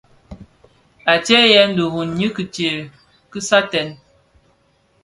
[1.11, 2.77] Antseyèn dirun nyi ki tsee
[3.31, 3.89] dhi saaten.